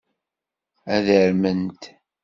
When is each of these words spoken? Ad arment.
Ad 0.95 1.07
arment. 1.19 1.81